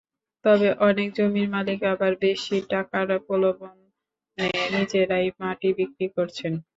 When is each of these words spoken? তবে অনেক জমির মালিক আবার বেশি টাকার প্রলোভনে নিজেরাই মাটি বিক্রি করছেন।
তবে 0.45 0.67
অনেক 0.87 1.09
জমির 1.17 1.47
মালিক 1.55 1.79
আবার 1.93 2.11
বেশি 2.21 2.55
টাকার 2.71 3.07
প্রলোভনে 3.25 4.47
নিজেরাই 4.73 5.27
মাটি 5.39 5.69
বিক্রি 5.77 6.07
করছেন। 6.15 6.53